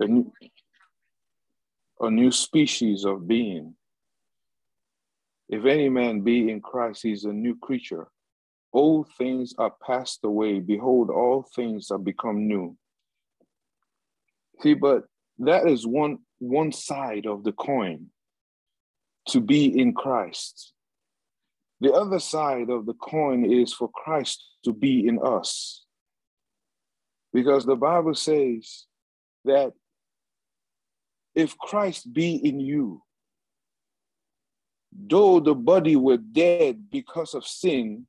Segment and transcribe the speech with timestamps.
[0.00, 0.32] a new,
[2.00, 3.74] a new species of being.
[5.48, 8.08] If any man be in Christ, he is a new creature.
[8.72, 10.60] Old things are passed away.
[10.60, 12.76] Behold, all things are become new.
[14.62, 15.04] See, but
[15.38, 18.06] that is one one side of the coin
[19.28, 20.72] to be in Christ.
[21.80, 25.84] The other side of the coin is for Christ to be in us.
[27.32, 28.84] Because the Bible says
[29.44, 29.72] that
[31.40, 33.02] if Christ be in you,
[34.92, 38.06] though the body were dead because of sin,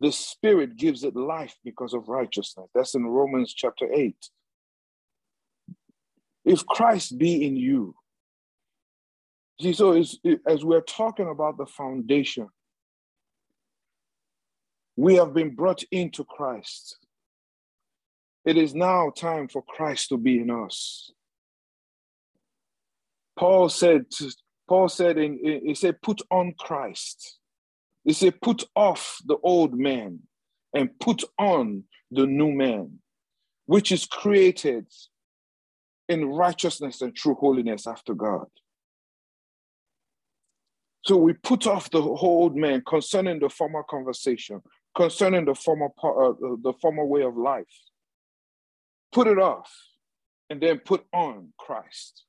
[0.00, 2.68] the spirit gives it life because of righteousness.
[2.74, 4.16] That's in Romans chapter 8.
[6.44, 7.94] If Christ be in you,
[9.60, 12.48] see, so as we're talking about the foundation,
[14.96, 16.98] we have been brought into Christ.
[18.44, 21.12] It is now time for Christ to be in us.
[23.40, 24.04] Paul said,
[24.68, 27.38] Paul said, in, he said, put on Christ.
[28.04, 30.20] He said, put off the old man
[30.74, 32.98] and put on the new man,
[33.64, 34.84] which is created
[36.06, 38.46] in righteousness and true holiness after God.
[41.06, 44.60] So we put off the old man concerning the former conversation,
[44.94, 47.64] concerning the former uh, the former way of life.
[49.12, 49.72] Put it off,
[50.50, 52.26] and then put on Christ.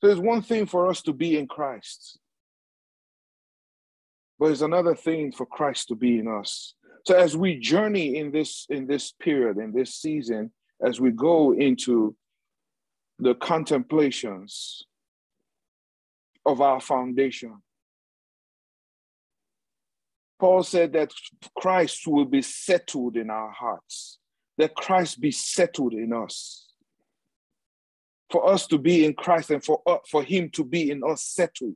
[0.00, 2.18] So there's one thing for us to be in Christ,
[4.38, 6.74] but it's another thing for Christ to be in us.
[7.06, 11.54] So as we journey in this in this period in this season, as we go
[11.54, 12.14] into
[13.18, 14.82] the contemplations
[16.44, 17.62] of our foundation,
[20.38, 21.12] Paul said that
[21.56, 24.18] Christ will be settled in our hearts,
[24.58, 26.65] that Christ be settled in us
[28.30, 31.22] for us to be in Christ and for, uh, for Him to be in us
[31.22, 31.74] settled.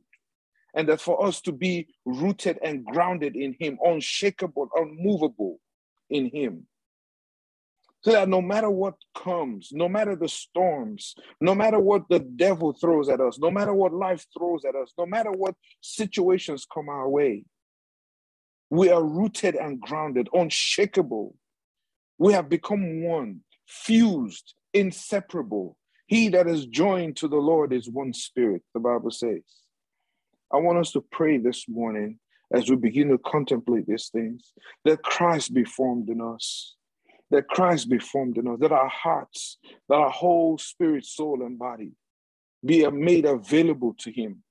[0.75, 5.59] And that for us to be rooted and grounded in Him, unshakable, unmovable
[6.09, 6.67] in Him.
[8.03, 12.73] So that no matter what comes, no matter the storms, no matter what the devil
[12.73, 16.89] throws at us, no matter what life throws at us, no matter what situations come
[16.89, 17.45] our way,
[18.71, 21.35] we are rooted and grounded, unshakable.
[22.19, 25.77] We have become one, fused, inseparable,
[26.11, 29.45] he that is joined to the Lord is one spirit, the Bible says.
[30.53, 32.19] I want us to pray this morning
[32.53, 34.53] as we begin to contemplate these things.
[34.85, 36.75] That Christ be formed in us,
[37.31, 41.57] that Christ be formed in us, that our hearts, that our whole spirit, soul, and
[41.57, 41.93] body
[42.67, 44.43] be made available to Him,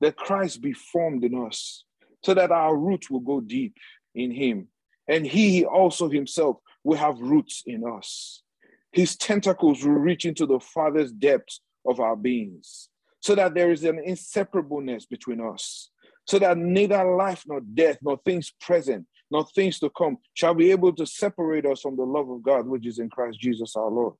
[0.00, 1.84] that Christ be formed in us,
[2.24, 3.76] so that our roots will go deep
[4.16, 4.66] in Him,
[5.06, 8.42] and He also Himself will have roots in us.
[8.92, 12.88] His tentacles will reach into the farthest depths of our beings,
[13.20, 15.90] so that there is an inseparableness between us,
[16.26, 20.70] so that neither life nor death, nor things present, nor things to come shall be
[20.70, 23.90] able to separate us from the love of God, which is in Christ Jesus our
[23.90, 24.14] Lord.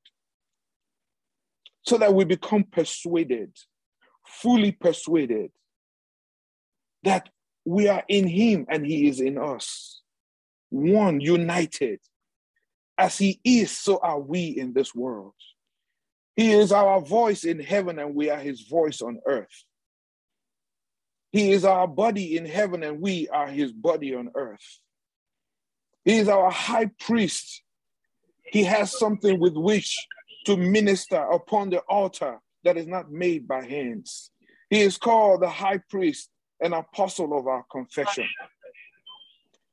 [1.85, 3.55] So that we become persuaded,
[4.27, 5.51] fully persuaded,
[7.03, 7.29] that
[7.65, 10.01] we are in Him and He is in us,
[10.71, 12.01] one, united,
[12.99, 15.35] as he is, so are we in this world.
[16.37, 19.65] He is our voice in heaven, and we are his voice on earth.
[21.31, 24.81] He is our body in heaven, and we are his body on earth.
[26.05, 27.63] He is our high priest.
[28.45, 29.97] He has something with which
[30.47, 34.31] to minister upon the altar that is not made by hands.
[34.69, 36.29] He is called the high priest
[36.63, 38.27] and apostle of our confession.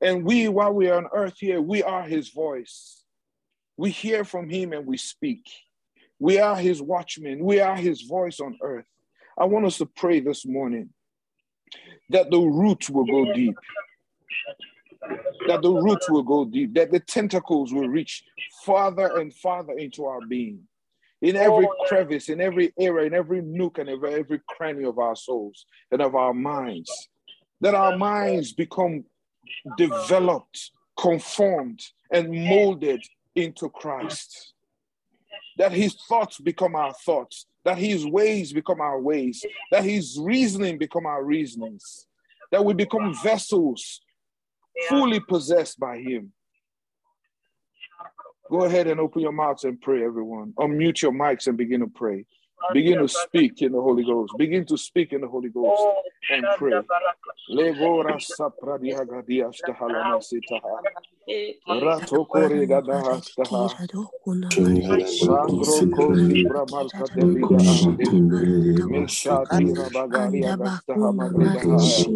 [0.02, 2.99] And we, while we are on earth here, we are his voice.
[3.80, 5.50] We hear from him and we speak.
[6.20, 7.46] We are his watchmen.
[7.46, 8.84] We are his voice on earth.
[9.38, 10.90] I want us to pray this morning
[12.10, 13.56] that the roots will go deep.
[15.48, 18.22] That the roots will go deep, that the tentacles will reach
[18.66, 20.68] farther and farther into our being.
[21.22, 25.16] In every crevice, in every area, in every nook and every, every cranny of our
[25.16, 26.92] souls and of our minds.
[27.62, 29.06] That our minds become
[29.78, 31.82] developed, conformed,
[32.12, 33.02] and molded
[33.44, 34.54] into Christ.
[35.58, 40.78] That his thoughts become our thoughts, that his ways become our ways, that his reasoning
[40.78, 42.08] become our reasonings,
[42.52, 44.00] that we become vessels
[44.88, 46.32] fully possessed by him.
[48.50, 50.54] Go ahead and open your mouths and pray, everyone.
[50.58, 52.26] Unmute your mics and begin to pray.
[52.68, 54.38] Begin to speak in the Holy Ghost.
[54.38, 55.90] Begin to speak in the Holy Ghost
[56.30, 56.84] and pray.
[61.70, 63.78] Ratokore gadahashtaha.
[65.06, 68.24] Sandro kozi bramarka devida ande.
[68.88, 72.12] Meshati rabagari agastaha magridahaya.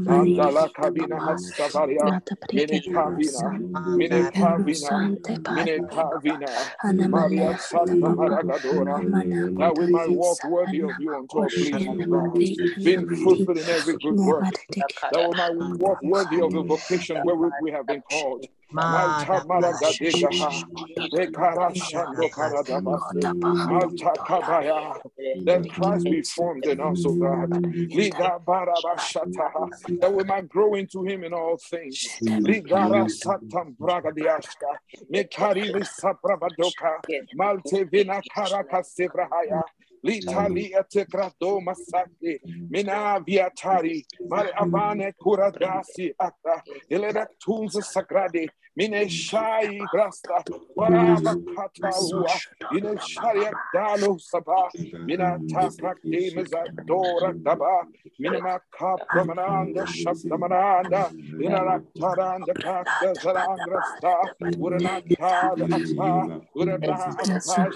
[0.06, 2.22] Andala kabina hasta varia.
[3.94, 5.13] Mine kavina.
[5.22, 6.48] Mine kavina.
[6.82, 7.08] Mine kavina.
[7.08, 9.58] Maria Santa Maragadora.
[9.58, 12.84] That we might walk worthy of you unto pleasing.
[12.84, 14.44] Being fruitful in every good work.
[15.12, 18.46] That we might walk worthy of the vocation where we have been called.
[18.72, 20.64] Malta Maragadegaha,
[21.12, 25.00] Bekarashando Paradabasi, Malta Kabaya,
[25.44, 27.50] that Christ be formed in us, O God.
[27.90, 32.18] Liga Barabashataha, that we might grow into Him in all things.
[32.22, 34.78] Ligara Satam Bragadiashka,
[35.12, 35.72] Mekari
[37.34, 39.62] Malte Vina Karaka Sebrahaya.
[40.04, 42.38] Litali etekrado masaki
[42.70, 50.42] mina viatari mare avane kuradasi ata elera tunza sagrade mine shai grasta
[52.76, 54.68] ine sharia dalo saba
[55.06, 57.86] mina taka demeza dora daba
[58.18, 61.02] mina maka pramananda shaptamananda
[61.44, 64.12] ina raktaranda kasta zarangrasta
[64.58, 67.74] urana kada ata urana apajanda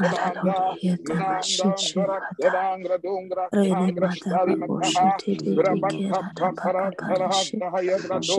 [1.04, 5.16] minanda Devangra dungra tangra stari makaha
[5.56, 8.36] grabaka papara tarahta hayagrado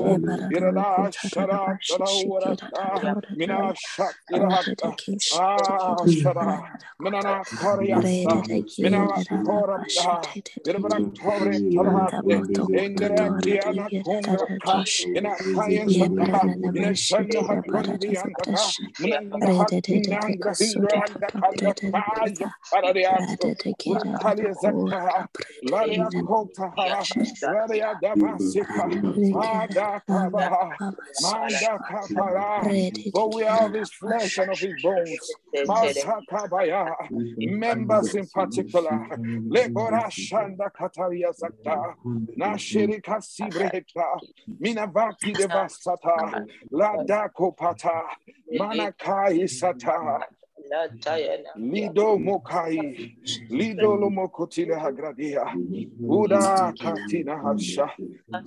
[0.56, 2.49] irada shara tarawrata
[3.36, 4.90] mina shakirahta
[5.32, 6.48] ah shara
[7.00, 8.36] minana koryasa
[8.82, 9.02] mina
[9.46, 10.12] korabda
[10.70, 14.78] irvara tore tarahte indra diana tungra ka
[15.18, 16.42] ina kayan sata
[16.78, 19.20] ina shanda hakundi andaka mina
[19.58, 21.00] hakinanga hindra
[21.48, 23.48] anda kanda kaja paradiaso
[23.86, 25.28] Urkalia Zaka,
[25.64, 26.74] Laria Kota,
[27.48, 28.90] Laria Damasika,
[29.32, 30.78] Manda Kaba,
[31.20, 31.80] Manda
[33.14, 35.32] For we are of his flesh and of his bones.
[35.56, 36.94] Masakabaya,
[37.38, 39.08] members in particular,
[39.50, 41.94] Lebora Shanda Kataria Zakta,
[42.38, 44.20] Nashiri Kasibreheta,
[44.62, 48.02] Minavati Devasata, Ladako Pata,
[48.54, 50.22] Manakai Sata,
[51.58, 53.16] Lido mokai,
[53.50, 55.46] lido lomokotile hagradia,
[56.02, 57.92] uda katina hasha,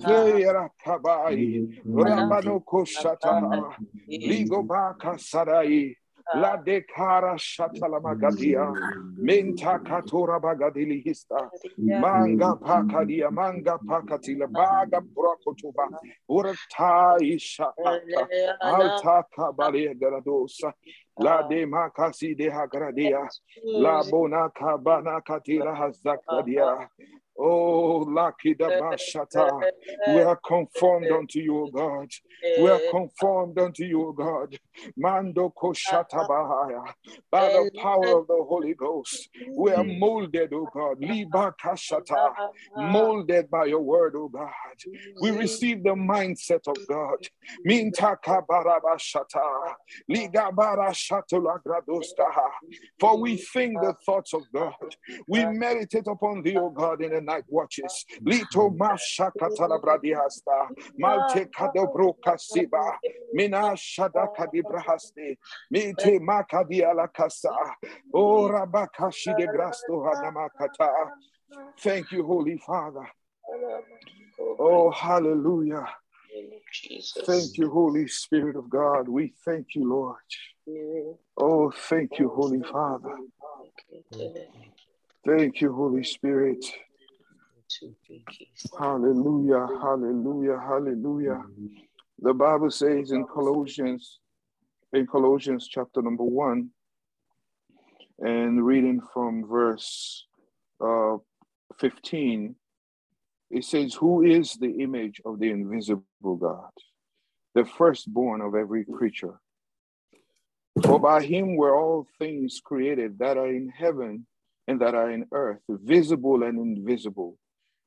[0.05, 3.75] vera kabai, ramano koshata,
[4.07, 5.95] ligo baka sadai,
[6.35, 8.73] la dekara shatala magadia,
[9.19, 15.89] menta katora bagadili hista, manga pakadia, manga pakatila, baga prokotuba,
[16.29, 17.73] urta isha,
[18.61, 21.47] alta kabali garadosa, La Ah.
[21.47, 23.29] de makasi de hagradia.
[23.63, 26.65] La bona kabana katira hazakadia.
[26.65, 26.89] Ah,
[27.37, 29.67] Oh, lucky the Bashata.
[30.13, 32.09] We are conformed unto you, God.
[32.59, 34.57] We are conformed unto you, God.
[34.95, 36.93] Mando koshata bahaya.
[37.31, 40.97] By the power of the Holy Ghost, we are molded, O God.
[40.99, 42.33] Liba kashata.
[42.77, 44.47] Molded by your word, O God.
[45.19, 47.27] We receive the mindset of God.
[47.65, 49.73] Minta kabarabashata.
[50.09, 52.31] Ligabara shatula gradosta.
[52.99, 54.73] For we think the thoughts of God.
[55.27, 58.05] We meditate upon thee, O God, in the night watches.
[58.21, 60.69] Lito mashakatala bradihasta.
[60.97, 62.97] Malte kadobro kasiba.
[63.33, 65.37] Mina shadaka di brahaste.
[65.71, 67.49] Mite makadi ala kasa.
[68.13, 70.89] O rabakashi de grasto hanamakata.
[71.79, 73.07] Thank you, Holy Father.
[74.59, 75.87] Oh, hallelujah.
[76.71, 77.25] Jesus.
[77.25, 79.07] Thank you, Holy Spirit of God.
[79.07, 80.17] We thank you, Lord.
[81.37, 83.15] Oh, thank you, Holy Father.
[85.25, 86.65] Thank you, Holy Spirit.
[88.79, 91.41] Hallelujah, hallelujah, hallelujah.
[92.19, 94.19] The Bible says in Colossians,
[94.91, 96.69] in Colossians chapter number one,
[98.19, 100.25] and reading from verse
[100.79, 101.17] uh,
[101.79, 102.55] 15,
[103.51, 106.03] it says, Who is the image of the invisible
[106.39, 106.71] God,
[107.55, 109.39] the firstborn of every creature?
[110.83, 114.25] For by him were all things created that are in heaven
[114.67, 117.37] and that are in earth, visible and invisible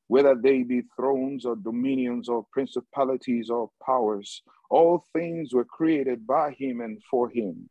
[0.07, 6.51] whether they be thrones or dominions or principalities or powers, all things were created by
[6.51, 7.69] him and for him.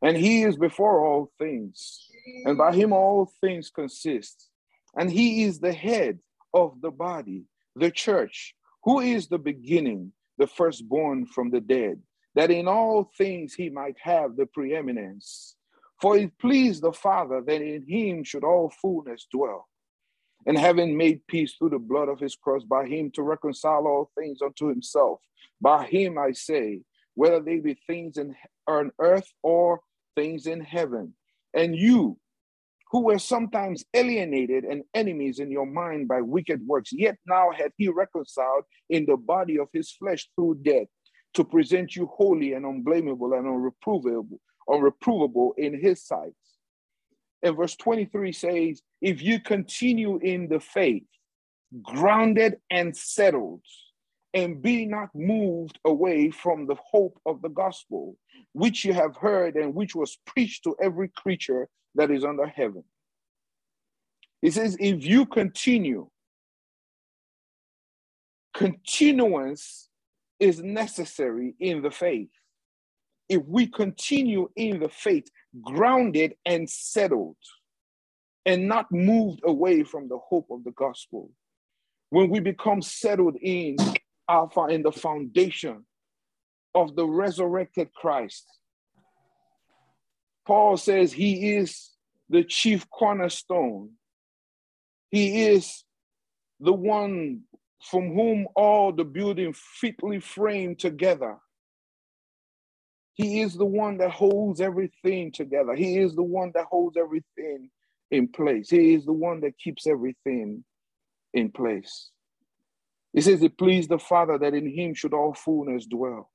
[0.00, 2.08] And he is before all things,
[2.44, 4.48] and by him all things consist.
[4.96, 6.18] And he is the head
[6.52, 7.44] of the body,
[7.76, 12.00] the church, who is the beginning, the firstborn from the dead,
[12.34, 15.56] that in all things he might have the preeminence.
[16.00, 19.68] For it pleased the Father that in him should all fullness dwell
[20.46, 24.10] and having made peace through the blood of his cross by him to reconcile all
[24.18, 25.20] things unto himself.
[25.60, 26.80] By him I say,
[27.14, 28.34] whether they be things in
[28.66, 29.80] on earth or
[30.16, 31.14] things in heaven.
[31.54, 32.18] And you,
[32.90, 37.72] who were sometimes alienated and enemies in your mind by wicked works, yet now hath
[37.76, 40.88] he reconciled in the body of his flesh through death,
[41.34, 46.34] to present you holy and unblameable and unreprovable, unreprovable in his sight.
[47.42, 51.04] And verse 23 says, If you continue in the faith,
[51.82, 53.62] grounded and settled,
[54.34, 58.16] and be not moved away from the hope of the gospel,
[58.52, 62.84] which you have heard and which was preached to every creature that is under heaven.
[64.40, 66.08] He says, If you continue,
[68.54, 69.88] continuance
[70.40, 72.30] is necessary in the faith.
[73.28, 75.28] If we continue in the faith,
[75.60, 77.36] grounded and settled
[78.44, 81.30] and not moved away from the hope of the gospel.
[82.10, 83.76] When we become settled in
[84.28, 85.84] Alpha in the foundation
[86.74, 88.46] of the resurrected Christ,
[90.46, 91.90] Paul says he is
[92.28, 93.90] the chief cornerstone.
[95.10, 95.84] He is
[96.58, 97.42] the one
[97.80, 101.38] from whom all the building fitly framed together
[103.14, 105.74] he is the one that holds everything together.
[105.74, 107.70] He is the one that holds everything
[108.10, 108.70] in place.
[108.70, 110.64] He is the one that keeps everything
[111.34, 112.10] in place.
[113.12, 116.30] He says, It pleased the Father that in him should all fullness dwell.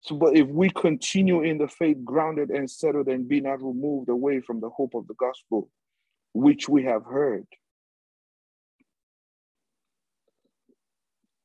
[0.00, 4.08] So, but if we continue in the faith, grounded and settled, and be not removed
[4.08, 5.68] away from the hope of the gospel,
[6.32, 7.46] which we have heard,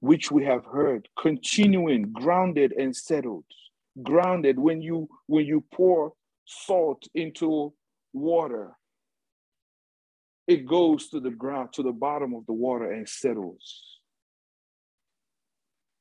[0.04, 3.46] which we have heard, continuing grounded and settled.
[4.02, 6.12] Grounded when you when you pour
[6.44, 7.74] salt into
[8.12, 8.76] water,
[10.46, 13.82] it goes to the ground, to the bottom of the water and settles.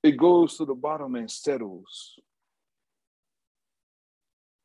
[0.03, 2.15] It goes to the bottom and settles.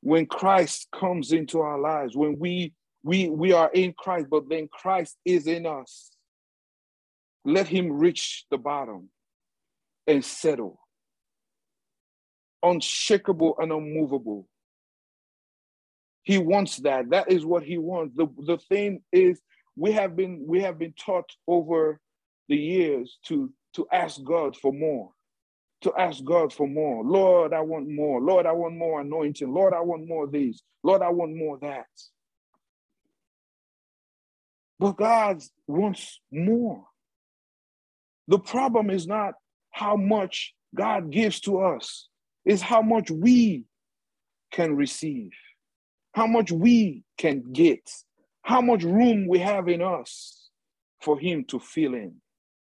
[0.02, 4.68] When Christ comes into our lives, when we we we are in Christ, but then
[4.68, 6.10] Christ is in us.
[7.46, 9.12] Let him reach the bottom
[10.08, 10.80] and settle.
[12.64, 14.48] Unshakable and unmovable.
[16.24, 17.10] He wants that.
[17.12, 18.16] That is what he wants.
[18.16, 19.40] The, the thing is,
[19.76, 22.00] we have been we have been taught over
[22.50, 25.12] the years to to ask God for more
[25.82, 27.04] to ask God for more.
[27.04, 28.20] Lord, I want more.
[28.20, 29.52] Lord, I want more anointing.
[29.52, 30.62] Lord, I want more of these.
[30.84, 31.86] Lord, I want more of that.
[34.80, 36.86] But God wants more.
[38.28, 39.36] The problem is not
[39.78, 42.08] how much God gives to us,
[42.46, 43.66] is how much we
[44.52, 45.32] can receive,
[46.14, 47.88] how much we can get,
[48.42, 50.50] how much room we have in us
[51.00, 52.16] for Him to fill in.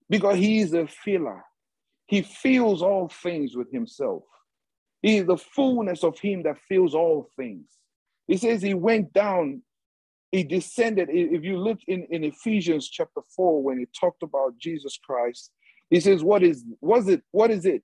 [0.10, 1.46] Because He is a filler.
[2.08, 4.24] He fills all things with himself.
[5.02, 7.68] He is the fullness of him that fills all things.
[8.28, 9.62] He says he went down,
[10.32, 11.10] he descended.
[11.12, 15.52] If you look in, in Ephesians chapter 4, when he talked about Jesus Christ,
[15.90, 17.24] he says, What is was it?
[17.32, 17.84] What is it?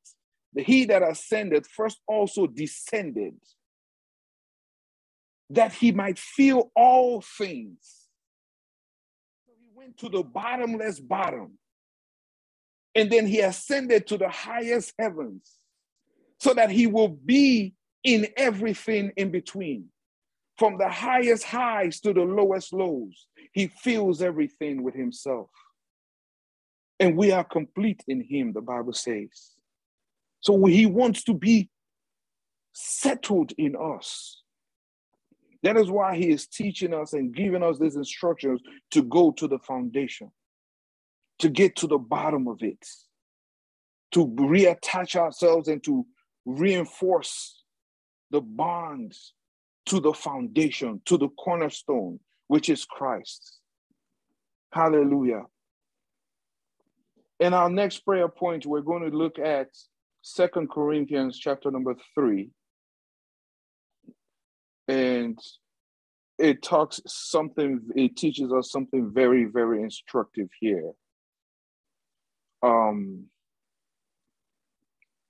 [0.54, 3.36] The he that ascended first also descended,
[5.50, 8.08] that he might fill all things.
[9.46, 11.58] So he went to the bottomless bottom
[12.96, 15.58] and then he ascended to the highest heavens
[16.40, 19.90] so that he will be in everything in between.
[20.58, 25.50] From the highest highs to the lowest lows, he fills everything with himself.
[27.00, 29.52] And we are complete in him, the Bible says.
[30.40, 31.70] So he wants to be
[32.74, 34.42] settled in us.
[35.64, 38.62] That is why he is teaching us and giving us these instructions
[38.92, 40.32] to go to the foundation
[41.40, 42.86] to get to the bottom of it,
[44.12, 46.06] to reattach ourselves and to
[46.46, 47.64] reinforce
[48.32, 49.34] the bonds
[49.88, 53.60] to the foundation, to the cornerstone, which is Christ.
[54.72, 55.44] Hallelujah.
[57.40, 59.68] In our next prayer point, we're going to look at
[60.22, 62.50] Second Corinthians chapter number 3.
[64.88, 65.38] And
[66.38, 70.94] it talks something, it teaches us something very, very instructive here
[72.66, 73.26] um,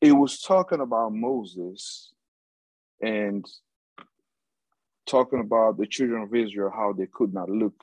[0.02, 2.13] it was talking about Moses
[3.02, 3.46] and
[5.06, 7.76] talking about the children of Israel, how they could not look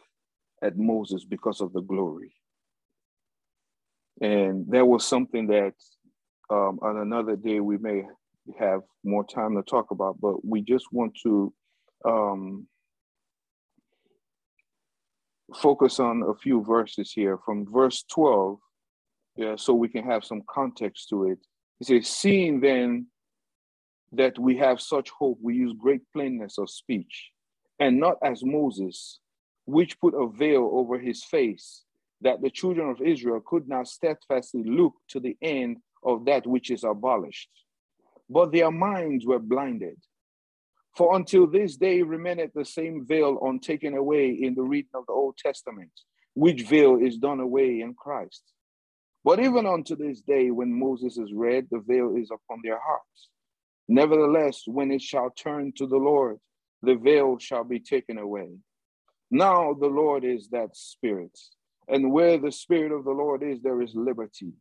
[0.63, 2.33] at Moses because of the glory.
[4.23, 5.75] And that was something that
[6.49, 8.05] um, on another day we may
[8.59, 11.53] have more time to talk about, but we just want to
[12.05, 12.67] um,
[15.55, 17.37] focus on a few verses here.
[17.45, 18.59] From verse 12
[19.37, 21.39] yeah, so we can have some context to it.
[21.79, 23.07] He says, seeing then
[24.13, 27.31] that we have such hope, we use great plainness of speech,
[27.81, 29.21] and not as Moses,
[29.65, 31.83] which put a veil over his face,
[32.23, 36.71] that the children of Israel could not steadfastly look to the end of that which
[36.71, 37.51] is abolished.
[38.29, 39.99] But their minds were blinded.
[40.97, 45.07] For until this day remaineth the same veil on untaken away in the reading of
[45.07, 45.93] the Old Testament,
[46.35, 48.43] which veil is done away in Christ.
[49.25, 53.29] But even unto this day, when Moses is read, the veil is upon their hearts.
[53.89, 56.39] Nevertheless, when it shall turn to the Lord,
[56.83, 58.49] the veil shall be taken away.
[59.31, 61.39] Now the Lord is that Spirit,
[61.89, 64.53] and where the Spirit of the Lord is, there is liberty.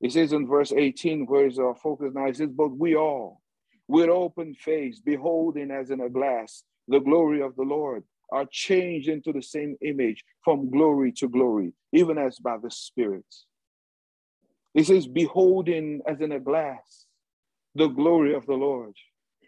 [0.00, 2.26] It says in verse 18, where is our focus now?
[2.26, 3.40] It says, But we all,
[3.88, 9.08] with open face, beholding as in a glass the glory of the Lord, are changed
[9.08, 13.24] into the same image from glory to glory, even as by the Spirit.
[14.74, 17.06] It says, beholding as in a glass
[17.74, 18.94] the glory of the Lord.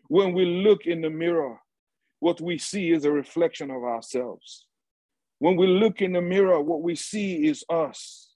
[0.09, 1.59] When we look in the mirror,
[2.21, 4.67] what we see is a reflection of ourselves.
[5.39, 8.31] When we look in the mirror, what we see is us.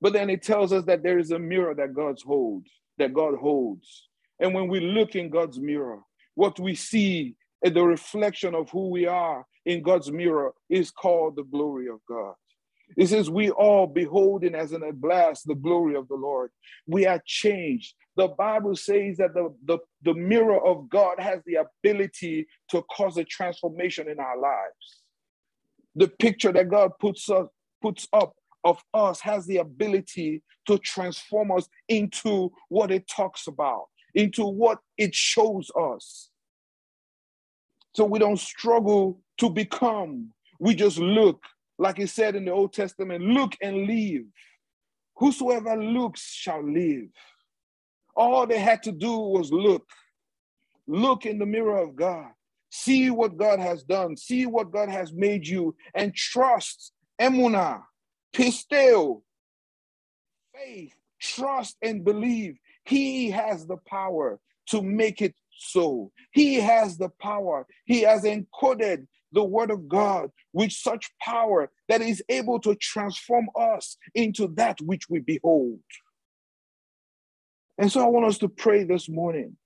[0.00, 3.34] But then it tells us that there is a mirror that God's holds, that God
[3.34, 4.08] holds.
[4.40, 6.00] And when we look in God's mirror,
[6.34, 11.34] what we see and the reflection of who we are in God's mirror is called
[11.34, 12.34] the glory of God.
[12.96, 16.50] It says, We all beholding as in a glass the glory of the Lord.
[16.86, 17.94] We are changed.
[18.16, 23.16] The Bible says that the, the, the mirror of God has the ability to cause
[23.16, 24.97] a transformation in our lives.
[25.98, 27.50] The picture that God puts up,
[27.82, 28.34] puts up
[28.64, 34.78] of us has the ability to transform us into what it talks about, into what
[34.96, 36.30] it shows us.
[37.94, 40.32] So we don't struggle to become.
[40.60, 41.42] We just look,
[41.78, 44.24] like it said in the Old Testament, look and live.
[45.16, 47.08] Whosoever looks shall live.
[48.14, 49.84] All they had to do was look.
[50.86, 52.30] Look in the mirror of God.
[52.70, 54.16] See what God has done.
[54.16, 56.92] See what God has made you and trust.
[57.20, 57.82] Emuna,
[58.34, 59.22] pisteo,
[60.54, 62.58] faith, trust and believe.
[62.84, 66.12] He has the power to make it so.
[66.32, 67.66] He has the power.
[67.86, 73.48] He has encoded the word of God with such power that is able to transform
[73.58, 75.80] us into that which we behold.
[77.76, 79.56] And so I want us to pray this morning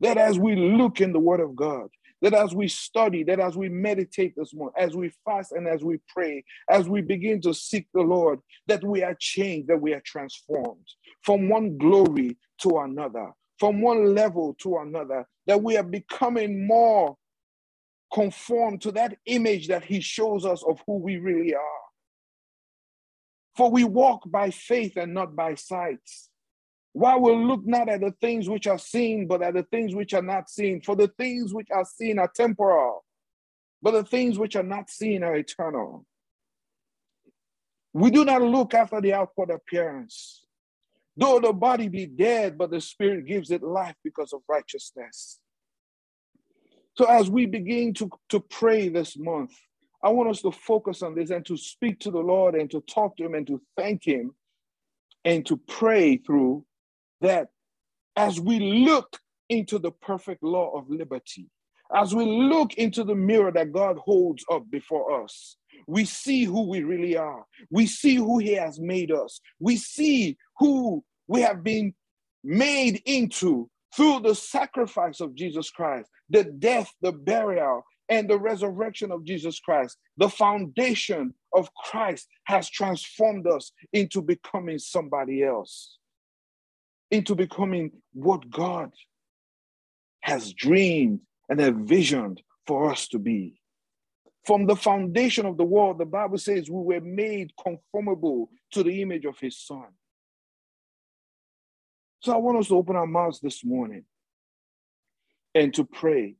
[0.00, 1.88] that as we look in the word of God,
[2.22, 5.82] that as we study, that as we meditate this morning, as we fast and as
[5.82, 9.92] we pray, as we begin to seek the Lord, that we are changed, that we
[9.92, 10.86] are transformed
[11.22, 17.16] from one glory to another, from one level to another, that we are becoming more
[18.12, 21.82] conformed to that image that He shows us of who we really are.
[23.56, 25.98] For we walk by faith and not by sight.
[26.92, 30.12] While we look not at the things which are seen, but at the things which
[30.12, 30.82] are not seen.
[30.82, 33.04] For the things which are seen are temporal,
[33.80, 36.04] but the things which are not seen are eternal.
[37.94, 40.44] We do not look after the outward appearance.
[41.16, 45.40] Though the body be dead, but the spirit gives it life because of righteousness.
[46.94, 49.52] So as we begin to, to pray this month,
[50.02, 52.80] I want us to focus on this and to speak to the Lord and to
[52.82, 54.34] talk to Him and to thank Him
[55.24, 56.64] and to pray through
[57.22, 57.48] that
[58.16, 59.16] as we look
[59.48, 61.48] into the perfect law of liberty,
[61.94, 65.56] as we look into the mirror that God holds up before us,
[65.86, 67.44] we see who we really are.
[67.70, 69.40] We see who He has made us.
[69.58, 71.94] We see who we have been
[72.44, 79.12] made into through the sacrifice of Jesus Christ, the death, the burial, and the resurrection
[79.12, 79.96] of Jesus Christ.
[80.16, 85.98] The foundation of Christ has transformed us into becoming somebody else,
[87.12, 88.90] into becoming what God
[90.22, 93.60] has dreamed and envisioned for us to be.
[94.46, 99.02] From the foundation of the world, the Bible says we were made conformable to the
[99.02, 99.86] image of his son.
[102.20, 104.04] So I want us to open our mouths this morning
[105.54, 106.36] and to pray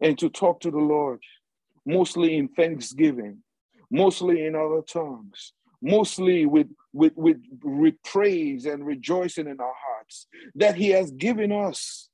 [0.00, 1.20] and to talk to the Lord,
[1.86, 3.38] mostly in thanksgiving,
[3.90, 10.26] mostly in other tongues, mostly with, with, with, with praise and rejoicing in our hearts
[10.54, 12.08] that He has given us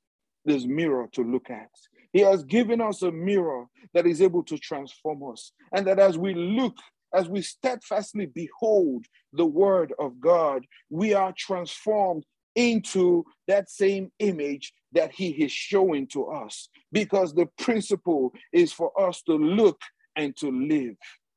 [0.44, 1.70] this mirror to look at.
[2.12, 5.52] He has given us a mirror that is able to transform us.
[5.74, 6.76] And that as we look,
[7.12, 14.72] as we steadfastly behold the word of God, we are transformed into that same image
[14.92, 16.68] that he is showing to us.
[16.90, 19.80] Because the principle is for us to look
[20.16, 20.96] and to live.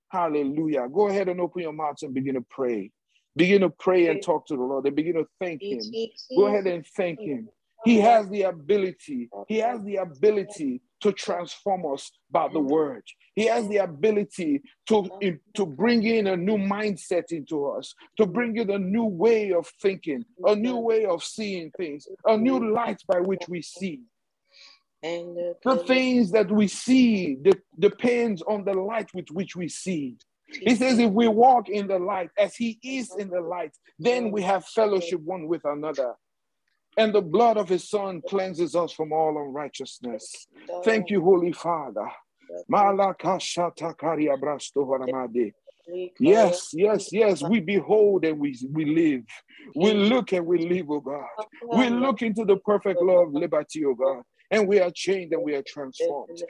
[0.09, 0.87] Hallelujah.
[0.87, 2.91] Go ahead and open your mouth and begin to pray.
[3.35, 5.79] Begin to pray and talk to the Lord and begin to thank Him.
[6.35, 7.49] Go ahead and thank Him.
[7.85, 13.03] He has the ability, he has the ability to transform us by the word.
[13.35, 15.09] He has the ability to,
[15.53, 19.71] to bring in a new mindset into us, to bring in a new way of
[19.81, 24.01] thinking, a new way of seeing things, a new light by which we see.
[25.01, 27.37] And The things that we see
[27.79, 30.17] depends on the light with which we see.
[30.51, 34.31] He says, if we walk in the light as he is in the light, then
[34.31, 36.15] we have fellowship one with another
[36.99, 40.47] and the blood of his son cleanses us from all unrighteousness.
[40.83, 42.07] Thank you, Holy Father.
[46.19, 47.41] Yes, yes, yes.
[47.41, 49.23] We behold and we, we live.
[49.75, 51.25] We look and we live, oh God.
[51.71, 55.43] We look into the perfect law of liberty, oh God and we are changed and
[55.43, 56.41] we are transformed.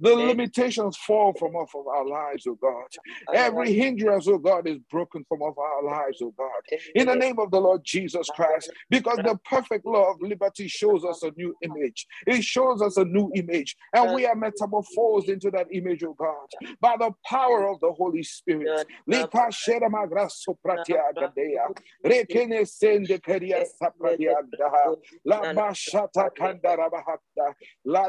[0.00, 2.88] The limitations fall from off of our lives, oh God.
[3.32, 6.62] Every hindrance, oh God, is broken from off our lives, oh God.
[6.94, 11.04] In the name of the Lord Jesus Christ, because the perfect law of liberty shows
[11.04, 12.06] us a new image.
[12.26, 16.48] It shows us a new image, and we are metamorphosed into that image, oh God,
[16.80, 18.74] by the power of the Holy Spirit.
[19.08, 19.90] Bashata
[24.06, 24.97] kandara bahata.
[25.24, 25.52] La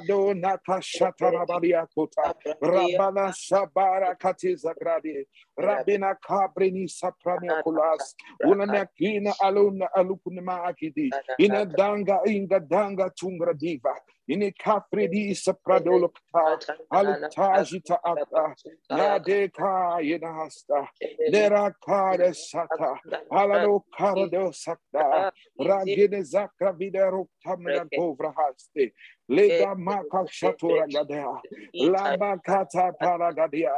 [0.07, 2.33] do nata shata rabalia kota.
[2.61, 5.25] Rabana shabara katiza gradi.
[5.59, 8.15] Rabina kabrini sapramia kulas.
[8.43, 11.11] Unamekina aluna alukunima akidi.
[11.37, 13.95] Ina danga inga danga tungra diva.
[14.29, 16.59] Ini kafredi sapradolokta.
[16.91, 18.55] Alitajita ata.
[18.91, 20.87] Yadeka yinahasta.
[21.29, 22.99] Lera kare sata.
[23.31, 25.31] Alado karado sakta.
[25.59, 28.93] Ragine zakra videro tamra govra haste.
[29.29, 31.41] Lega maka shatura gadea.
[31.73, 33.73] Lamba kata paragadia.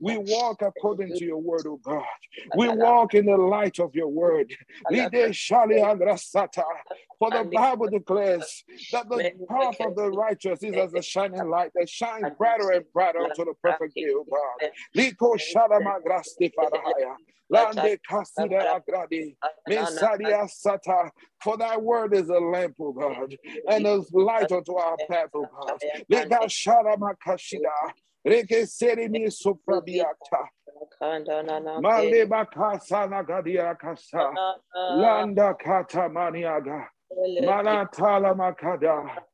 [0.00, 2.02] We walk according to your word, O God.
[2.56, 4.52] We walk in the light of your word.
[7.18, 11.70] For the Bible declares that the path of the righteous is as a shining light
[11.74, 14.70] that shines brighter and brighter unto the perfect day, O God.
[14.96, 17.16] Liko sharamagrasti farahaya.
[17.50, 19.36] Lande kasida agradi.
[19.68, 21.10] Mesadia sata.
[21.42, 23.36] For thy word is a lamp, O God,
[23.68, 25.78] and a light unto our path, O God.
[26.10, 27.68] Sharamakashida.
[27.70, 28.09] Reke
[28.66, 30.48] serimi soprabiata.
[31.80, 34.32] Maleba kasa nagadia kasa.
[34.96, 36.88] Landa kata maniaga.
[37.42, 39.24] Malatala makada.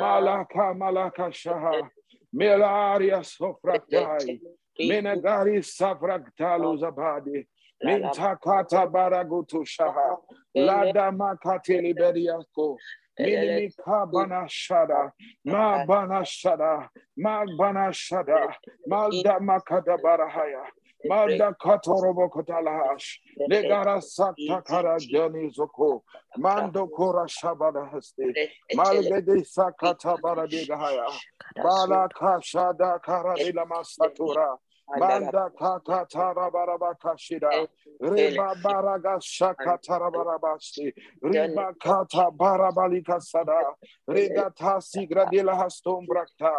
[0.00, 1.88] Malaka malaka shaha.
[2.34, 4.40] Melaria sofraktai.
[4.80, 7.46] Menagari safraktalu zabadi.
[7.84, 10.16] Mintakata baragutu shaha.
[10.54, 12.76] Lada makateli beriako.
[13.18, 15.12] Minimi kabana shada,
[15.44, 18.54] ma bana shada, ma bana shada,
[18.88, 20.64] malda makada barahaya,
[21.08, 23.16] malda katorobo kotalahash,
[23.48, 26.02] negara sakta kara jani zoko,
[26.36, 28.34] mando kora shabada haste,
[28.74, 31.08] malgede sakata baradegahaya,
[31.56, 34.56] bala kashada kara ilama satura,
[34.88, 37.66] Manda kata tarabaraba kashida.
[38.00, 40.92] Reba baraga shaka tarabarabasti.
[41.22, 43.74] Reba kata barabalika sada.
[44.08, 46.52] Rega tasi gradila hastom brakta.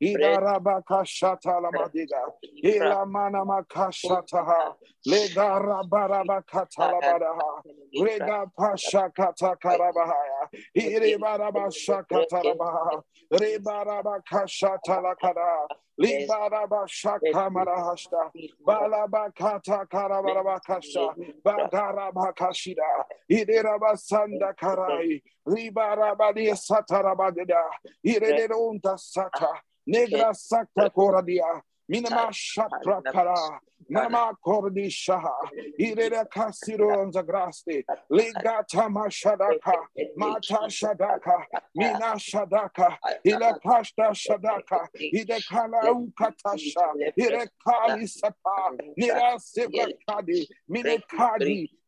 [0.00, 2.22] Ida rabaka shata la madiga.
[2.64, 4.74] Ila mana makashata.
[5.06, 7.62] Lega rabaraba kata la baraha.
[8.00, 10.33] Rega pasha kata karabahaya.
[10.74, 13.02] Ire baraba shaka tarabaha.
[13.30, 15.66] Reba rabaka shata la kada.
[16.00, 18.30] Libaraba shaka marahashta.
[18.66, 21.14] Balabakata karabarabakasha.
[21.44, 23.04] Bagarabakashida.
[23.30, 25.22] Ideraba sanda karai.
[25.46, 27.62] Libarabadi satarabagada.
[28.04, 29.60] Irederonta sata.
[29.86, 31.62] Negra sakta koradia.
[31.90, 33.60] Minama shatra kara.
[33.90, 35.34] Mama kordi shaha.
[35.78, 37.84] Ireda kasiro zagrasti.
[38.10, 39.74] Ligata mashadaka.
[40.16, 41.44] Mata shadaka.
[41.74, 42.96] Mina shadaka.
[43.26, 44.88] Ila pashta shadaka.
[44.94, 46.94] Ide kala ukatasha.
[47.18, 48.72] Ire kali sapa.
[48.98, 50.48] Nira sivakadi.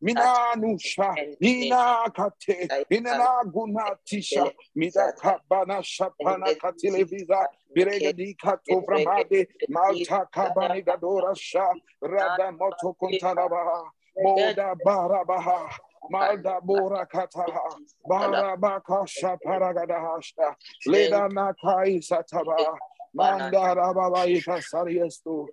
[0.01, 1.15] Mina nusha.
[1.41, 2.67] Ina kate.
[2.91, 4.51] Inana gunatisha.
[4.75, 7.47] Mida kabana shapana kateleviza.
[7.75, 9.47] Birega di kato bramade.
[9.69, 11.73] Malta kabani gadora sha.
[12.01, 13.91] Rada moto kuntarabaha.
[14.23, 15.69] Moda barabaha.
[16.11, 17.77] Malda bora kataha.
[18.09, 20.55] Barabaka shaparagadahashta.
[20.87, 22.77] Leda nakai sataba.
[23.15, 25.47] Mandara baba ikasariestu.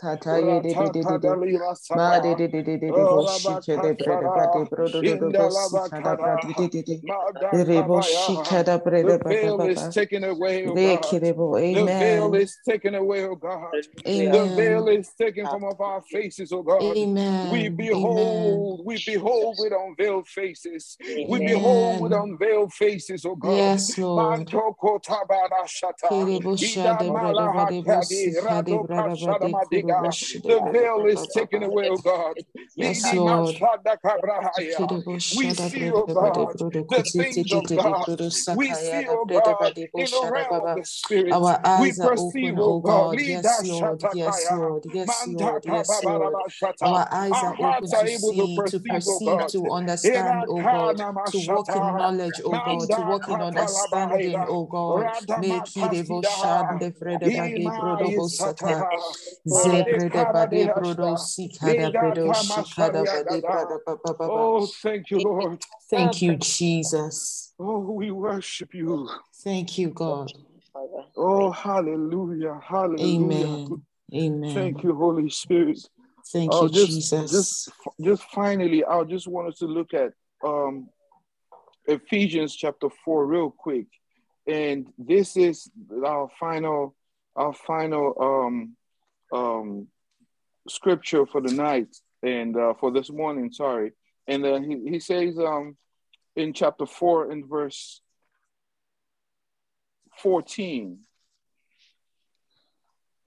[0.72, 1.31] brada bo de
[9.02, 11.20] The veil is taken away, oh God.
[11.74, 13.72] The veil is taken away, oh God.
[14.04, 16.82] The veil is taken from off our faces, oh God.
[17.50, 20.96] We behold, we behold with unveiled faces.
[21.28, 23.50] We behold with unveiled faces, oh God.
[23.58, 24.46] Yes, Lord.
[30.46, 32.36] The veil is is taken away, oh God.
[32.76, 33.56] Yes, Lord.
[35.30, 36.56] We see, oh God,
[36.94, 38.06] the things of God.
[38.52, 41.32] We see, oh God, in the realm of the Spirit.
[41.32, 43.22] Our We eyes perceive, oh God.
[43.26, 44.04] Yes, Lord.
[44.12, 44.84] Yes, Lord.
[44.92, 45.64] Yes, Lord.
[45.66, 46.40] Yes, Lord.
[46.82, 51.02] Our eyes are open to are able to see, to perceive, to understand, oh God,
[51.26, 55.12] to walk in knowledge, oh God, to walk in understanding, oh God.
[55.36, 56.22] Make it ebo Radamatasidaha.
[56.22, 58.84] shande frede bade Ima brodo sata.
[58.84, 59.16] isataha.
[59.50, 61.11] Ade Zebrede bade brodo
[64.20, 65.64] Oh, thank you, Lord.
[65.90, 67.52] Thank you, Jesus.
[67.58, 69.08] Oh, we worship you.
[69.44, 70.32] Thank you, God.
[71.16, 72.60] Oh, hallelujah.
[72.62, 73.06] Hallelujah.
[73.06, 73.82] Amen.
[74.14, 74.54] Amen.
[74.54, 75.78] Thank you, Holy Spirit.
[76.32, 77.30] Thank Oh, you, just, Jesus.
[77.30, 77.70] just,
[78.00, 80.12] just finally, I just wanted to look at
[80.44, 80.88] um,
[81.86, 83.86] Ephesians chapter four real quick,
[84.46, 85.70] and this is
[86.04, 86.94] our final,
[87.36, 88.76] our final um,
[89.32, 89.88] um,
[90.68, 93.52] scripture for the night and uh, for this morning.
[93.52, 93.92] Sorry,
[94.26, 95.76] and uh, he, he says um,
[96.36, 98.00] in chapter four in verse
[100.18, 101.00] fourteen.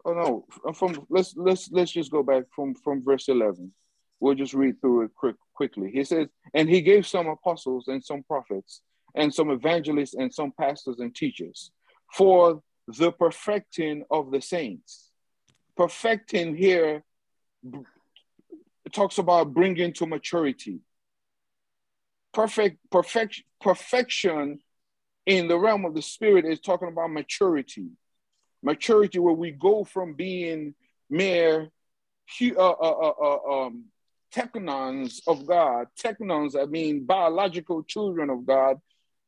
[0.06, 3.74] Oh no, from let's let's let's just go back from from verse eleven.
[4.20, 5.92] We'll just read through it quick quickly.
[5.92, 8.82] He says, and he gave some apostles and some prophets
[9.14, 11.72] and some evangelists and some pastors and teachers
[12.14, 15.10] for the perfecting of the saints.
[15.76, 17.04] Perfecting here
[17.74, 20.80] it talks about bringing to maturity.
[22.34, 24.60] Perfect, perfect, perfection
[25.26, 27.88] in the realm of the spirit is talking about maturity.
[28.62, 30.76] Maturity, where we go from being
[31.10, 31.70] mere
[32.42, 33.86] uh, uh, uh, uh, um,
[34.34, 38.82] teknons of God, teknons, I mean biological children of God,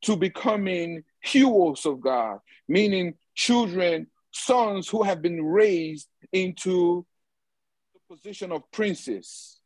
[0.03, 7.05] to becoming huios of God, meaning children, sons who have been raised into
[8.09, 9.59] position of princes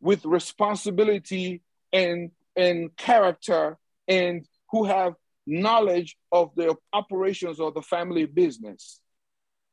[0.00, 5.14] with responsibility and, and character and who have
[5.46, 9.00] knowledge of the operations of the family business.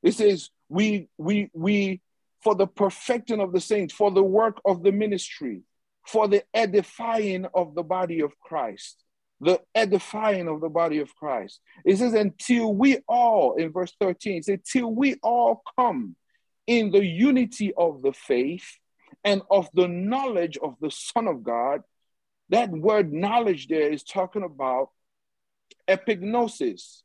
[0.02, 2.02] It says, we, we, we,
[2.42, 5.62] for the perfecting of the saints, for the work of the ministry,
[6.06, 9.04] for the edifying of the body of Christ,
[9.42, 11.60] the edifying of the body of Christ.
[11.86, 16.16] It says, until we all, in verse 13, it till we all come
[16.68, 18.78] in the unity of the faith
[19.24, 21.82] and of the knowledge of the Son of God.
[22.50, 24.90] That word knowledge there is talking about
[25.88, 27.02] epignosis.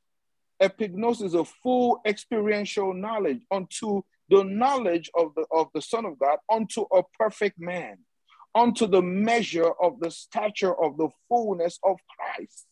[0.60, 6.38] Epignosis, a full experiential knowledge unto the knowledge of the, of the Son of God,
[6.50, 7.98] unto a perfect man,
[8.54, 12.66] unto the measure of the stature of the fullness of Christ.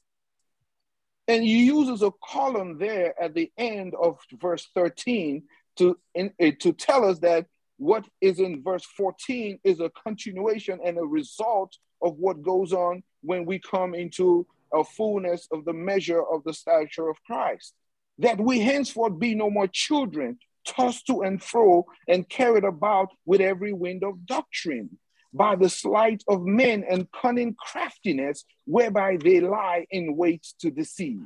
[1.28, 5.44] And he uses a column there at the end of verse 13
[5.76, 7.46] to, in, eh, to tell us that
[7.78, 13.02] what is in verse 14 is a continuation and a result of what goes on
[13.22, 17.74] when we come into a fullness of the measure of the stature of Christ.
[18.18, 23.40] That we henceforth be no more children, tossed to and fro and carried about with
[23.40, 24.98] every wind of doctrine,
[25.32, 31.20] by the sleight of men and cunning craftiness, whereby they lie in wait to deceive.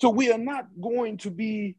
[0.00, 1.76] So we are not going to be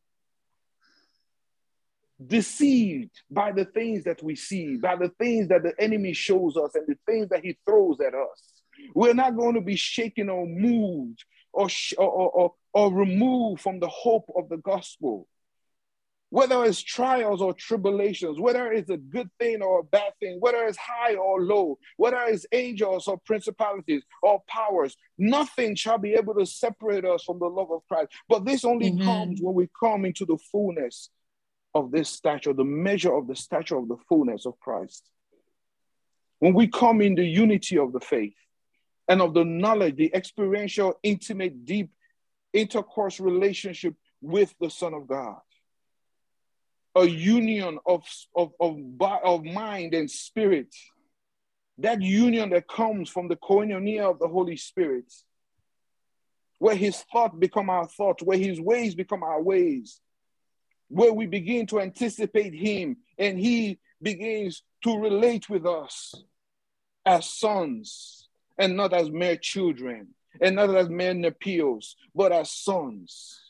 [2.27, 6.75] deceived by the things that we see, by the things that the enemy shows us,
[6.75, 8.53] and the things that he throws at us.
[8.95, 13.87] We're not going to be shaken or moved or, or, or, or removed from the
[13.87, 15.27] hope of the gospel.
[16.29, 20.65] Whether it's trials or tribulations, whether it's a good thing or a bad thing, whether
[20.65, 26.33] it's high or low, whether it's angels or principalities or powers, nothing shall be able
[26.33, 28.11] to separate us from the love of Christ.
[28.27, 29.05] But this only Amen.
[29.05, 31.11] comes when we come into the fullness
[31.75, 35.09] of this stature, the measure of the stature of the fullness of Christ.
[36.39, 38.35] When we come in the unity of the faith
[39.07, 41.89] and of the knowledge, the experiential, intimate, deep
[42.51, 45.39] intercourse relationship with the Son of God,
[46.95, 48.03] a union of,
[48.35, 50.73] of, of, of mind and spirit,
[51.79, 55.11] that union that comes from the koinonia of the Holy Spirit,
[56.59, 59.99] where his thought become our thought, where his ways become our ways,
[60.93, 66.13] where we begin to anticipate him and he begins to relate with us
[67.03, 68.27] as sons
[68.59, 73.41] and not as mere children and not as mere nepios, but as sons,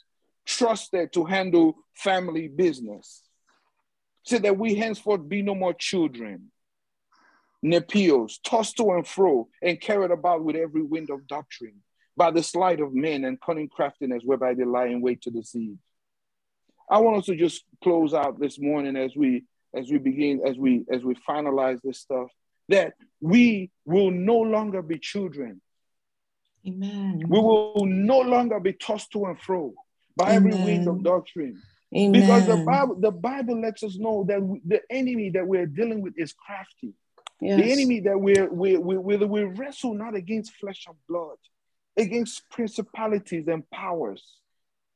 [0.45, 3.23] trusted to handle family business.
[4.23, 6.49] So that we henceforth be no more children,
[7.63, 11.81] nepios, tossed to and fro and carried about with every wind of doctrine
[12.15, 15.77] by the sleight of men and cunning craftiness whereby they lie in wait to deceive.
[16.89, 19.43] I want us to just close out this morning as we
[19.75, 22.29] as we begin, as we as we finalize this stuff,
[22.69, 25.61] that we will no longer be children.
[26.67, 27.23] Amen.
[27.27, 29.73] We will no longer be tossed to and fro
[30.15, 31.61] by every wind of doctrine.
[31.95, 32.21] Amen.
[32.21, 36.01] Because the Bible, the Bible lets us know that we, the enemy that we're dealing
[36.01, 36.93] with is crafty.
[37.39, 37.59] Yes.
[37.59, 41.37] The enemy that we're, we we we we wrestle not against flesh and blood,
[41.97, 44.23] against principalities and powers.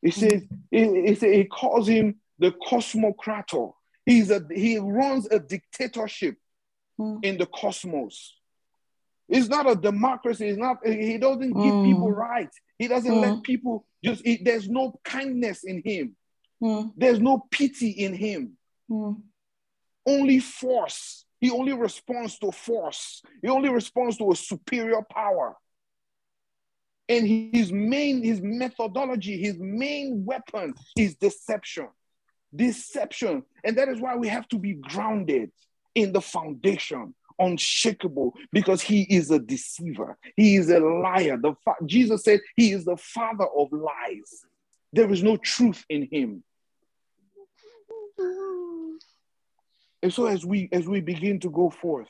[0.02, 3.74] It says, it, it, it calls him the cosmocrator.
[4.06, 6.36] He's a he runs a dictatorship
[7.00, 7.24] Mm.
[7.24, 8.34] in the cosmos.
[9.30, 10.48] It's not a democracy.
[10.48, 10.78] It's not.
[10.84, 11.84] He doesn't give Mm.
[11.84, 12.58] people rights.
[12.80, 13.22] He doesn't Mm.
[13.22, 14.26] let people just.
[14.26, 16.16] He, there's no kindness in him.
[16.64, 18.58] Mm, There's no pity in him.
[18.90, 19.22] mm,
[20.08, 21.26] Only force.
[21.40, 23.22] He only responds to force.
[23.44, 25.56] He only responds to a superior power.
[27.10, 31.88] And his main, his methodology, his main weapon is deception.
[32.54, 33.44] Deception.
[33.64, 35.52] And that is why we have to be grounded
[35.96, 40.18] in the foundation, unshakable, because he is a deceiver.
[40.36, 41.38] He is a liar.
[41.38, 44.46] The fa- Jesus said he is the father of lies.
[44.92, 46.44] There is no truth in him.
[50.04, 52.08] And so as we as we begin to go forth,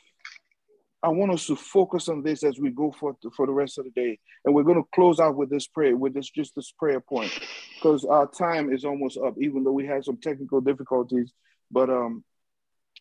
[1.04, 3.86] I want us to focus on this as we go forth for the rest of
[3.86, 4.20] the day.
[4.43, 7.32] And we're going to close out with this prayer, with this just this prayer point,
[7.76, 11.32] because our time is almost up, even though we had some technical difficulties,
[11.72, 12.24] but um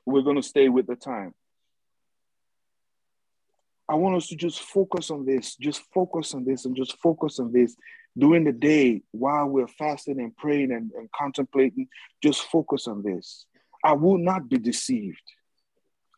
[0.04, 1.34] we're going to stay with the time.
[3.88, 7.38] I want us to just focus on this, just focus on this, and just focus
[7.38, 7.76] on this
[8.16, 11.88] during the day while we're fasting and praying and, and contemplating.
[12.22, 13.46] Just focus on this.
[13.84, 15.22] I will not be deceived.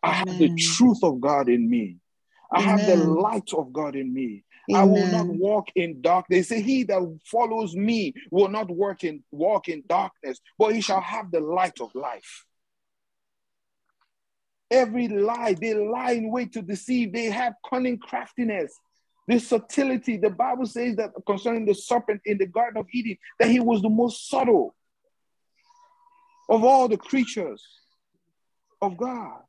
[0.02, 1.96] I have the truth of God in me.
[2.52, 4.44] I have the light of God in me.
[4.74, 6.26] I will not walk in dark.
[6.28, 10.80] They say, He that follows me will not work in walk in darkness, but he
[10.80, 12.44] shall have the light of life.
[14.70, 17.12] Every lie, they lie in wait to deceive.
[17.12, 18.78] They have cunning craftiness.
[19.26, 23.50] This subtlety, the Bible says that concerning the serpent in the Garden of Eden, that
[23.50, 24.74] he was the most subtle
[26.48, 27.62] of all the creatures
[28.80, 29.40] of God.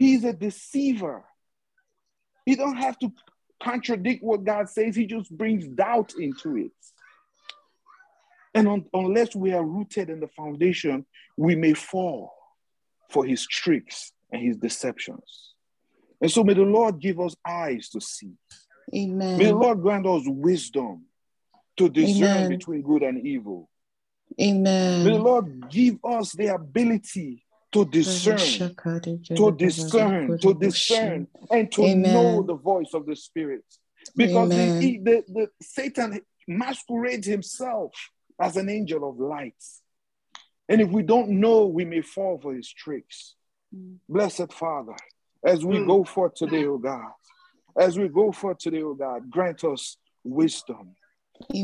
[0.00, 1.24] He's a deceiver.
[2.46, 3.12] He don't have to
[3.62, 4.96] contradict what God says.
[4.96, 6.72] He just brings doubt into it.
[8.54, 11.04] And un- unless we are rooted in the foundation,
[11.36, 12.32] we may fall
[13.10, 15.52] for his tricks and his deceptions.
[16.22, 18.32] And so may the Lord give us eyes to see.
[18.94, 19.36] Amen.
[19.36, 21.04] May the Lord grant us wisdom
[21.76, 22.48] to discern Amen.
[22.48, 23.68] between good and evil.
[24.40, 25.04] Amen.
[25.04, 28.74] May the Lord give us the ability to discern,
[29.36, 32.12] to discern, to discern, and to Amen.
[32.12, 33.64] know the voice of the Spirit.
[34.16, 37.92] Because the, the, Satan masquerades himself
[38.40, 39.54] as an angel of light.
[40.68, 43.34] And if we don't know, we may fall for his tricks.
[44.08, 44.94] Blessed Father,
[45.44, 47.12] as we go forth today, O God,
[47.78, 50.96] as we go forth today, O God, grant us wisdom,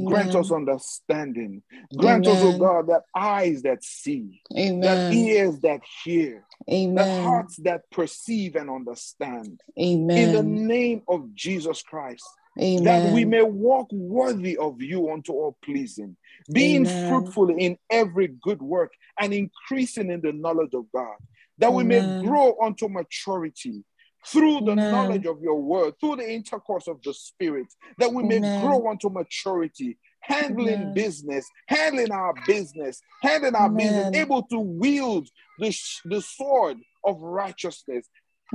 [0.05, 1.63] grant us understanding,
[1.97, 7.57] grant us, oh O God, that eyes that see, that ears that hear, that hearts
[7.59, 9.61] that perceive and understand.
[9.79, 10.19] Amen.
[10.19, 12.25] In the name of Jesus Christ,
[12.59, 12.85] Amen.
[12.85, 16.17] that we may walk worthy of you unto all pleasing,
[16.53, 17.07] being Amen.
[17.09, 21.17] fruitful in every good work and increasing in the knowledge of God,
[21.59, 23.85] that we may grow unto maturity
[24.27, 24.91] through the Amen.
[24.91, 27.67] knowledge of your word, through the intercourse of the Spirit,
[27.99, 28.61] that we may Amen.
[28.61, 35.77] grow unto maturity, handling business, handling our business, handling our business, able to wield the,
[36.07, 38.09] the sword of righteousness,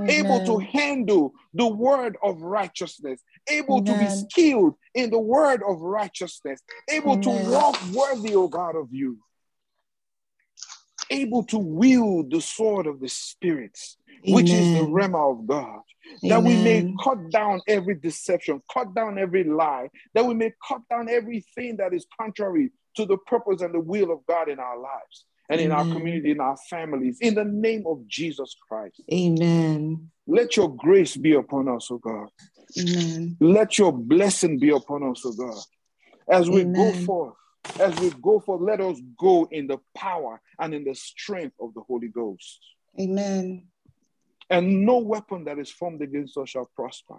[0.08, 5.80] able to handle the word of righteousness, able to be skilled in the word of
[5.80, 6.60] righteousness,
[6.90, 9.18] able to walk worthy, O God, of you,
[11.10, 13.08] able to wield the sword of the
[14.22, 14.92] Spirit, which is the Amen.
[15.12, 15.80] rhema of God,
[16.22, 20.82] that we may cut down every deception, cut down every lie, that we may cut
[20.90, 24.78] down everything that is contrary to the purpose and the will of God in our
[24.78, 29.02] lives and in our community, in our families, in the name of Jesus Christ.
[29.12, 30.10] Amen.
[30.26, 32.28] Let your grace be upon us, O God.
[32.78, 33.36] Amen.
[33.40, 35.62] Let your blessing be upon us, O God.
[36.30, 37.34] As we go forth,
[37.78, 41.74] as we go forth, let us go in the power and in the strength of
[41.74, 42.60] the Holy Ghost.
[43.00, 43.66] Amen.
[44.50, 47.16] And no weapon that is formed against us shall prosper.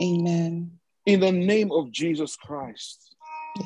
[0.00, 0.72] Amen.
[1.04, 3.14] In the name of Jesus Christ.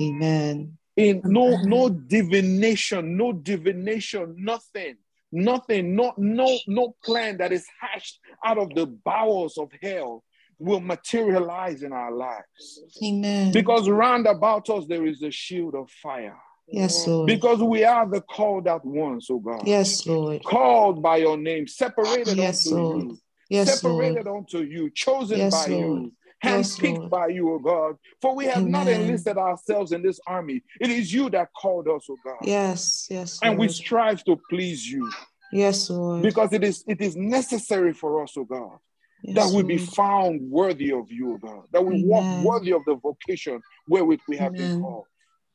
[0.00, 0.76] Amen.
[0.96, 1.68] In no Amen.
[1.68, 4.96] no divination, no divination, nothing,
[5.32, 10.22] nothing, no no no plan that is hatched out of the bowels of hell
[10.58, 12.82] will materialize in our lives.
[13.02, 13.50] Amen.
[13.50, 16.36] Because round about us there is a shield of fire.
[16.72, 17.26] Yes, Lord.
[17.26, 19.66] Because we are the called out ones, oh God.
[19.66, 20.42] Yes, Lord.
[20.44, 23.04] Called by your name, separated Yes, unto Lord.
[23.04, 23.18] you.
[23.48, 24.38] Yes, separated Lord.
[24.38, 26.02] unto you, chosen Yes, by Lord.
[26.02, 26.12] you,
[26.44, 27.10] Yes, handpicked Lord.
[27.10, 27.96] by you, O God.
[28.22, 30.62] For we have not enlisted ourselves in this army.
[30.80, 32.36] It is you that called us, O God.
[32.42, 35.10] Yes, yes, And we strive to please you
[35.52, 36.22] Yes, Lord.
[36.22, 38.78] because it is it is necessary for us, O God,
[39.22, 42.82] Yes, that we be found worthy of you, O God, that we walk worthy of
[42.86, 45.06] the vocation wherewith we have been called.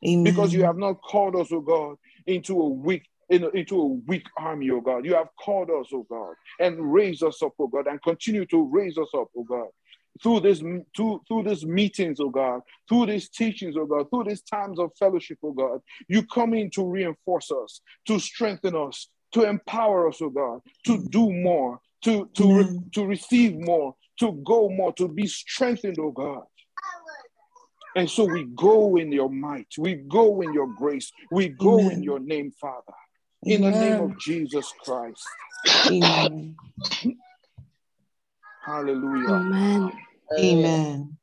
[0.06, 0.24] Amen.
[0.24, 1.95] Because you have not called us, O God,
[2.26, 5.03] into a weak into a weak army, O God.
[5.03, 8.70] You have called us, O God, and raised us up, O God, and continue to
[8.72, 9.68] raise us up, O God.
[10.22, 10.60] Through this,
[10.95, 14.91] through, through these meetings, oh God, through these teachings, oh God, through these times of
[14.97, 20.22] fellowship, oh God, you come in to reinforce us, to strengthen us, to empower us,
[20.22, 25.10] oh God, to do more, to to re- to receive more, to go more, to
[25.10, 26.43] be strengthened, oh God.
[27.96, 32.04] And so we go in your might, we go in your grace, we go in
[32.04, 32.93] your name, Father,
[33.43, 35.24] in the name of Jesus Christ.
[35.89, 36.56] Amen.
[38.66, 39.30] Hallelujah.
[39.30, 39.91] Amen.
[40.38, 41.18] Amen.